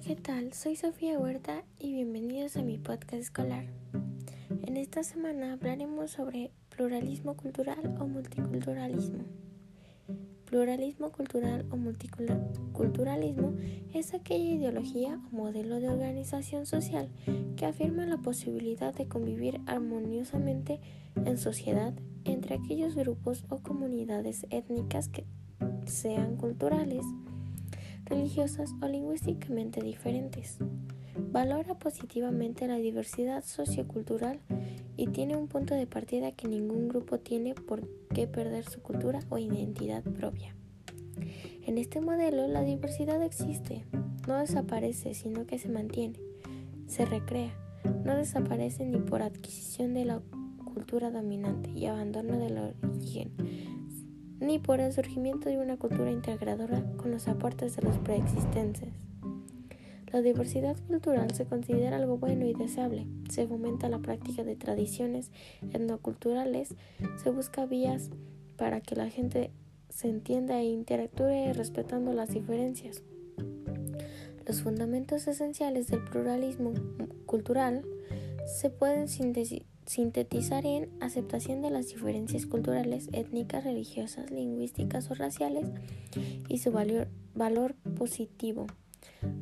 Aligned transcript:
¿qué 0.00 0.14
tal? 0.14 0.52
Soy 0.52 0.76
Sofía 0.76 1.18
Huerta 1.18 1.64
y 1.80 1.92
bienvenidos 1.92 2.56
a 2.56 2.62
mi 2.62 2.78
podcast 2.78 3.14
escolar. 3.14 3.64
En 4.62 4.76
esta 4.76 5.02
semana 5.02 5.54
hablaremos 5.54 6.12
sobre 6.12 6.52
pluralismo 6.68 7.36
cultural 7.36 7.96
o 7.98 8.06
multiculturalismo. 8.06 9.24
Pluralismo 10.44 11.10
cultural 11.10 11.66
o 11.72 11.76
multiculturalismo 11.76 13.56
es 13.92 14.14
aquella 14.14 14.54
ideología 14.54 15.20
o 15.32 15.34
modelo 15.34 15.80
de 15.80 15.88
organización 15.88 16.64
social 16.64 17.10
que 17.56 17.66
afirma 17.66 18.06
la 18.06 18.18
posibilidad 18.18 18.94
de 18.94 19.08
convivir 19.08 19.60
armoniosamente 19.66 20.80
en 21.24 21.38
sociedad 21.38 21.92
entre 22.24 22.54
aquellos 22.54 22.94
grupos 22.94 23.44
o 23.48 23.58
comunidades 23.64 24.46
étnicas 24.50 25.08
que 25.08 25.24
sean 25.86 26.36
culturales, 26.36 27.04
religiosas 28.08 28.74
o 28.80 28.88
lingüísticamente 28.88 29.80
diferentes. 29.80 30.58
Valora 31.30 31.78
positivamente 31.78 32.66
la 32.66 32.76
diversidad 32.76 33.44
sociocultural 33.44 34.40
y 34.96 35.08
tiene 35.08 35.36
un 35.36 35.48
punto 35.48 35.74
de 35.74 35.86
partida 35.86 36.32
que 36.32 36.48
ningún 36.48 36.88
grupo 36.88 37.18
tiene 37.18 37.54
por 37.54 37.88
qué 38.14 38.26
perder 38.26 38.64
su 38.64 38.80
cultura 38.80 39.20
o 39.28 39.38
identidad 39.38 40.02
propia. 40.02 40.54
En 41.66 41.76
este 41.78 42.00
modelo 42.00 42.48
la 42.48 42.62
diversidad 42.62 43.22
existe, 43.22 43.84
no 44.26 44.38
desaparece, 44.38 45.14
sino 45.14 45.46
que 45.46 45.58
se 45.58 45.68
mantiene, 45.68 46.18
se 46.86 47.04
recrea, 47.04 47.54
no 48.04 48.16
desaparece 48.16 48.86
ni 48.86 48.98
por 48.98 49.22
adquisición 49.22 49.94
de 49.94 50.04
la 50.04 50.22
cultura 50.64 51.10
dominante 51.10 51.70
y 51.70 51.86
abandono 51.86 52.38
del 52.38 52.58
origen, 52.58 53.32
ni 54.40 54.58
por 54.58 54.80
el 54.80 54.92
surgimiento 54.92 55.48
de 55.48 55.58
una 55.58 55.76
cultura 55.76 56.10
integradora 56.10 56.82
con 56.96 57.10
los 57.10 57.28
aportes 57.28 57.76
de 57.76 57.82
los 57.82 57.98
preexistentes. 57.98 58.90
La 60.12 60.22
diversidad 60.22 60.76
cultural 60.86 61.34
se 61.34 61.44
considera 61.44 61.96
algo 61.96 62.16
bueno 62.16 62.46
y 62.46 62.54
deseable, 62.54 63.06
se 63.28 63.46
fomenta 63.46 63.90
la 63.90 63.98
práctica 63.98 64.42
de 64.42 64.56
tradiciones 64.56 65.30
etnoculturales, 65.72 66.74
se 67.22 67.30
busca 67.30 67.66
vías 67.66 68.10
para 68.56 68.80
que 68.80 68.96
la 68.96 69.10
gente 69.10 69.50
se 69.90 70.08
entienda 70.08 70.60
e 70.60 70.64
interactúe 70.64 71.52
respetando 71.52 72.14
las 72.14 72.30
diferencias. 72.30 73.02
Los 74.46 74.62
fundamentos 74.62 75.26
esenciales 75.28 75.88
del 75.88 76.02
pluralismo 76.04 76.72
cultural 77.26 77.84
se 78.46 78.70
pueden 78.70 79.08
sintetizar 79.08 79.66
sintetizar 79.88 80.66
en 80.66 80.90
aceptación 81.00 81.62
de 81.62 81.70
las 81.70 81.88
diferencias 81.88 82.44
culturales, 82.44 83.08
étnicas, 83.12 83.64
religiosas, 83.64 84.30
lingüísticas 84.30 85.10
o 85.10 85.14
raciales 85.14 85.70
y 86.46 86.58
su 86.58 86.72
valor, 86.72 87.74
positivo. 87.96 88.66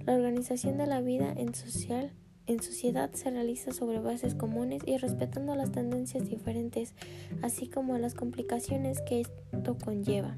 La 0.04 0.14
organización 0.14 0.78
de 0.78 0.86
la 0.86 1.00
vida 1.00 1.34
en, 1.36 1.52
social, 1.54 2.12
en 2.46 2.62
sociedad 2.62 3.12
se 3.12 3.30
realiza 3.30 3.72
sobre 3.72 3.98
bases 3.98 4.36
comunes 4.36 4.82
y 4.86 4.96
respetando 4.98 5.56
las 5.56 5.72
tendencias 5.72 6.28
diferentes, 6.28 6.94
así 7.42 7.66
como 7.66 7.98
las 7.98 8.14
complicaciones 8.14 9.02
que 9.02 9.22
esto 9.22 9.76
conlleva. 9.84 10.36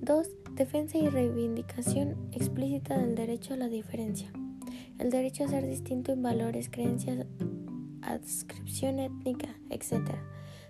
2. 0.00 0.28
Defensa 0.56 0.98
y 0.98 1.08
reivindicación 1.08 2.28
explícita 2.32 2.98
del 2.98 3.14
derecho 3.14 3.54
a 3.54 3.58
la 3.58 3.68
diferencia. 3.68 4.32
El 4.98 5.10
derecho 5.10 5.44
a 5.44 5.48
ser 5.48 5.66
distinto 5.66 6.12
en 6.12 6.22
valores, 6.22 6.68
creencias, 6.68 7.26
adscripción 8.04 8.98
étnica, 8.98 9.48
etc. 9.70 10.16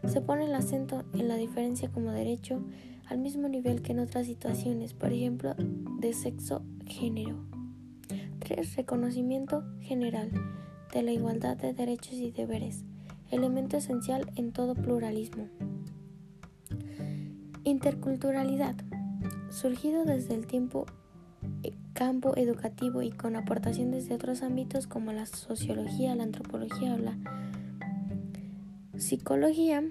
Se 0.07 0.21
pone 0.21 0.45
el 0.45 0.55
acento 0.55 1.05
en 1.13 1.29
la 1.29 1.37
diferencia 1.37 1.91
como 1.91 2.11
derecho 2.11 2.63
al 3.07 3.19
mismo 3.19 3.49
nivel 3.49 3.83
que 3.83 3.93
en 3.93 4.01
otras 4.01 4.27
situaciones, 4.27 4.95
por 4.95 5.13
ejemplo, 5.13 5.55
de 5.99 6.13
sexo, 6.13 6.63
género. 6.87 7.45
3. 8.41 8.77
Reconocimiento 8.77 9.65
general 9.81 10.31
de 10.93 11.03
la 11.03 11.13
igualdad 11.13 11.57
de 11.57 11.73
derechos 11.73 12.15
y 12.15 12.31
deberes, 12.31 12.85
elemento 13.31 13.77
esencial 13.77 14.31
en 14.37 14.53
todo 14.53 14.75
pluralismo. 14.75 15.49
Interculturalidad, 17.65 18.77
surgido 19.51 20.05
desde 20.05 20.35
el 20.35 20.47
tiempo 20.47 20.87
campo 21.95 22.37
educativo 22.37 23.03
y 23.03 23.11
con 23.11 23.37
aportaciones 23.37 24.09
de 24.09 24.17
otros 24.17 24.43
ámbitos 24.43 24.87
como 24.87 25.13
la 25.13 25.27
sociología, 25.27 26.15
la 26.15 26.25
antropología 26.25 26.95
o 26.95 26.99
la 26.99 27.17
psicología, 28.99 29.83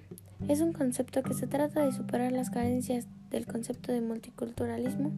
es 0.48 0.60
un 0.60 0.74
concepto 0.74 1.24
que 1.24 1.34
se 1.34 1.48
trata 1.48 1.86
de 1.86 1.94
superar 1.94 2.32
las 2.34 2.50
carencias 2.50 3.08
del 3.32 3.46
concepto 3.46 3.92
de 3.92 4.02
multiculturalismo 4.02 5.12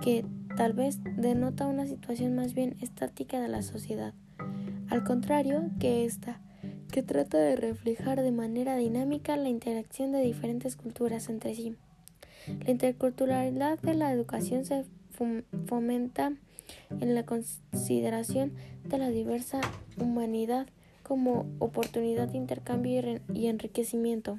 que 0.00 0.24
tal 0.56 0.72
vez 0.72 1.00
denota 1.16 1.66
una 1.66 1.86
situación 1.86 2.36
más 2.36 2.54
bien 2.54 2.76
estática 2.80 3.40
de 3.40 3.48
la 3.48 3.62
sociedad, 3.62 4.14
al 4.88 5.04
contrario 5.04 5.70
que 5.80 6.04
esta, 6.04 6.40
que 6.92 7.02
trata 7.02 7.38
de 7.38 7.56
reflejar 7.56 8.22
de 8.22 8.32
manera 8.32 8.76
dinámica 8.76 9.36
la 9.36 9.48
interacción 9.48 10.12
de 10.12 10.22
diferentes 10.22 10.76
culturas 10.76 11.28
entre 11.28 11.54
sí. 11.54 11.76
La 12.64 12.70
interculturalidad 12.70 13.78
de 13.80 13.94
la 13.94 14.12
educación 14.12 14.64
se 14.64 14.84
fomenta 15.66 16.32
en 17.00 17.14
la 17.14 17.24
consideración 17.24 18.52
de 18.84 18.98
la 18.98 19.10
diversa 19.10 19.60
humanidad 19.98 20.66
como 21.02 21.46
oportunidad 21.58 22.28
de 22.28 22.38
intercambio 22.38 23.02
y 23.34 23.48
enriquecimiento, 23.48 24.38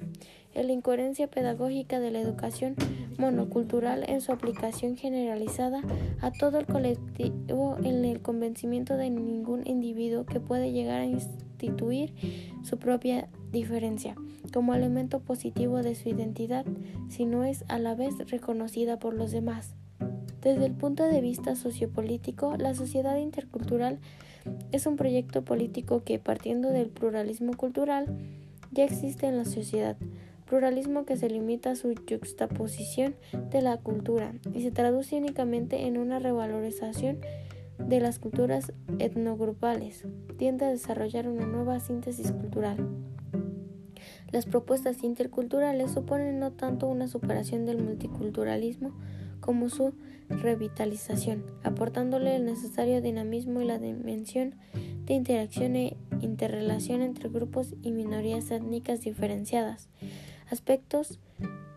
en 0.54 0.68
la 0.68 0.74
incoherencia 0.74 1.28
pedagógica 1.28 2.00
de 2.00 2.12
la 2.12 2.22
educación 2.22 2.76
monocultural 3.18 4.10
en 4.10 4.22
su 4.22 4.32
aplicación 4.32 4.96
generalizada 4.96 5.82
a 6.22 6.32
todo 6.32 6.60
el 6.60 6.66
colectivo 6.66 7.78
en 7.84 8.06
el 8.06 8.22
convencimiento 8.22 8.96
de 8.96 9.10
ningún 9.10 9.68
individuo 9.68 10.26
que 10.26 10.40
puede 10.40 10.72
llegar 10.72 11.02
a 11.02 11.06
instituir 11.06 12.14
su 12.64 12.78
propia 12.80 13.28
diferencia 13.52 14.16
como 14.54 14.74
elemento 14.74 15.20
positivo 15.20 15.84
de 15.84 15.96
su 15.96 16.08
identidad 16.08 16.66
si 17.10 17.26
no 17.26 17.44
es 17.44 17.66
a 17.68 17.80
la 17.80 17.96
vez 17.96 18.14
reconocida 18.30 18.98
por 18.98 19.14
los 19.14 19.32
demás. 19.32 19.76
Desde 20.42 20.66
el 20.66 20.74
punto 20.74 21.04
de 21.04 21.22
vista 21.22 21.56
sociopolítico, 21.56 22.58
la 22.58 22.74
sociedad 22.74 23.18
intercultural 23.18 24.00
es 24.72 24.88
un 24.88 24.96
proyecto 24.96 25.44
político 25.44 26.04
que, 26.04 26.18
partiendo 26.18 26.70
del 26.70 26.88
pluralismo 26.88 27.56
cultural, 27.56 28.08
ya 28.72 28.84
existe 28.84 29.28
en 29.28 29.38
la 29.38 29.46
sociedad, 29.46 29.98
pluralismo 30.48 31.06
que 31.06 31.16
se 31.16 31.30
limita 31.30 31.72
a 31.72 31.76
su 31.76 31.94
juxtaposición 32.10 33.16
de 33.52 33.62
la 33.62 33.78
cultura 33.78 34.34
y 34.54 34.64
se 34.64 34.72
traduce 34.72 35.16
únicamente 35.16 35.86
en 35.86 35.98
una 35.98 36.20
revalorización 36.20 37.20
de 37.78 38.00
las 38.00 38.18
culturas 38.18 38.74
etnogrupales, 39.00 40.06
tiende 40.38 40.66
a 40.66 40.70
desarrollar 40.70 41.28
una 41.28 41.46
nueva 41.46 41.80
síntesis 41.80 42.32
cultural. 42.32 42.78
Las 44.32 44.46
propuestas 44.46 45.04
interculturales 45.04 45.92
suponen 45.92 46.40
no 46.40 46.52
tanto 46.52 46.88
una 46.88 47.08
superación 47.08 47.66
del 47.66 47.84
multiculturalismo, 47.84 48.92
como 49.42 49.68
su 49.70 49.94
revitalización, 50.30 51.44
aportándole 51.64 52.36
el 52.36 52.46
necesario 52.46 53.02
dinamismo 53.02 53.62
y 53.62 53.66
la 53.66 53.80
dimensión 53.80 54.56
de 55.06 55.16
interacción 55.16 55.76
e 55.76 55.98
interrelación 56.22 57.02
entre 57.02 57.30
grupos 57.30 57.74
y 57.82 57.92
minorías 57.92 58.50
étnicas 58.52 59.02
diferenciadas, 59.02 59.90
aspectos 60.50 61.20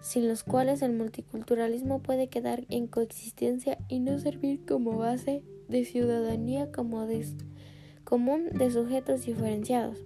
sin 0.00 0.28
los 0.28 0.44
cuales 0.44 0.82
el 0.82 0.92
multiculturalismo 0.92 2.02
puede 2.02 2.28
quedar 2.28 2.64
en 2.68 2.86
coexistencia 2.86 3.78
y 3.88 4.00
no 4.00 4.18
servir 4.18 4.64
como 4.66 4.98
base 4.98 5.42
de 5.68 5.84
ciudadanía 5.84 6.70
común 6.70 8.48
de 8.50 8.70
sujetos 8.70 9.24
diferenciados. 9.24 10.04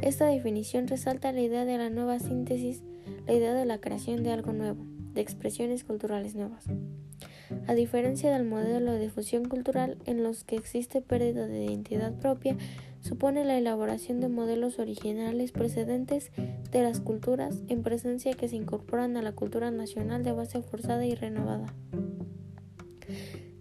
Esta 0.00 0.26
definición 0.26 0.88
resalta 0.88 1.30
la 1.30 1.42
idea 1.42 1.64
de 1.64 1.78
la 1.78 1.90
nueva 1.90 2.18
síntesis, 2.18 2.82
la 3.26 3.34
idea 3.34 3.54
de 3.54 3.66
la 3.66 3.80
creación 3.80 4.24
de 4.24 4.32
algo 4.32 4.52
nuevo 4.52 4.89
de 5.12 5.20
expresiones 5.20 5.84
culturales 5.84 6.34
nuevas. 6.34 6.66
A 7.66 7.74
diferencia 7.74 8.32
del 8.32 8.44
modelo 8.44 8.92
de 8.92 9.00
difusión 9.00 9.44
cultural 9.44 9.98
en 10.06 10.22
los 10.22 10.44
que 10.44 10.56
existe 10.56 11.02
pérdida 11.02 11.46
de 11.46 11.64
identidad 11.64 12.14
propia, 12.14 12.56
supone 13.00 13.44
la 13.44 13.58
elaboración 13.58 14.20
de 14.20 14.28
modelos 14.28 14.78
originales 14.78 15.52
precedentes 15.52 16.30
de 16.70 16.82
las 16.82 17.00
culturas 17.00 17.62
en 17.68 17.82
presencia 17.82 18.34
que 18.34 18.48
se 18.48 18.56
incorporan 18.56 19.16
a 19.16 19.22
la 19.22 19.32
cultura 19.32 19.70
nacional 19.70 20.22
de 20.22 20.32
base 20.32 20.62
forzada 20.62 21.06
y 21.06 21.14
renovada. 21.14 21.74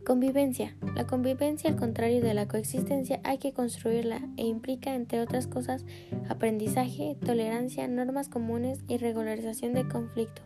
Convivencia. 0.09 0.75
La 0.95 1.05
convivencia, 1.05 1.69
al 1.69 1.75
contrario 1.75 2.19
de 2.19 2.33
la 2.33 2.47
coexistencia, 2.47 3.19
hay 3.23 3.37
que 3.37 3.53
construirla 3.53 4.27
e 4.37 4.47
implica, 4.47 4.95
entre 4.95 5.21
otras 5.21 5.45
cosas, 5.45 5.85
aprendizaje, 6.27 7.15
tolerancia, 7.23 7.87
normas 7.87 8.27
comunes 8.27 8.79
y 8.87 8.97
regularización 8.97 9.75
de 9.75 9.87
conflicto, 9.87 10.41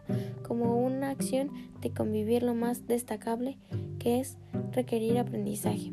como 0.45 0.75
una 0.83 1.11
acción 1.11 1.49
de 1.79 1.91
convivir 1.91 2.43
lo 2.43 2.55
más 2.55 2.87
destacable, 2.87 3.57
que 3.99 4.19
es 4.19 4.37
requerir 4.73 5.17
aprendizaje. 5.17 5.91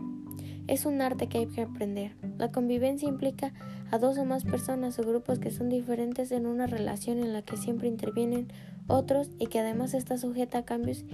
Es 0.66 0.84
un 0.84 1.00
arte 1.00 1.28
que 1.28 1.38
hay 1.38 1.46
que 1.46 1.62
aprender. 1.62 2.16
La 2.38 2.50
convivencia 2.50 3.08
implica 3.08 3.52
a 3.92 3.98
dos 3.98 4.18
o 4.18 4.24
más 4.24 4.42
personas 4.42 4.98
o 4.98 5.04
grupos 5.04 5.38
que 5.38 5.52
son 5.52 5.68
diferentes 5.68 6.32
en 6.32 6.46
una 6.46 6.66
relación 6.66 7.20
en 7.20 7.32
la 7.32 7.42
que 7.42 7.56
siempre 7.56 7.86
intervienen 7.86 8.48
otros 8.88 9.30
y 9.38 9.46
que 9.46 9.60
además 9.60 9.94
está 9.94 10.18
sujeta 10.18 10.58
a 10.58 10.64
cambios 10.64 11.04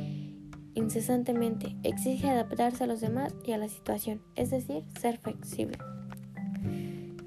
incesantemente, 0.76 1.74
exige 1.82 2.28
adaptarse 2.28 2.84
a 2.84 2.86
los 2.86 3.00
demás 3.00 3.34
y 3.44 3.52
a 3.52 3.58
la 3.58 3.68
situación, 3.68 4.22
es 4.36 4.50
decir, 4.50 4.84
ser 5.00 5.18
flexible. 5.18 5.78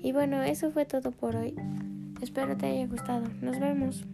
Y 0.01 0.13
bueno, 0.13 0.41
eso 0.41 0.71
fue 0.71 0.85
todo 0.85 1.11
por 1.11 1.35
hoy. 1.35 1.55
Espero 2.21 2.55
te 2.55 2.67
haya 2.67 2.87
gustado. 2.87 3.27
Nos 3.41 3.59
vemos. 3.59 4.05